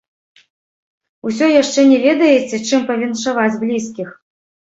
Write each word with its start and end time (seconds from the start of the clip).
Усё 1.31 1.49
яшчэ 1.61 1.81
не 1.91 1.99
ведаеце, 2.07 2.57
чым 2.67 2.81
павіншаваць 2.89 3.59
блізкіх? 3.65 4.09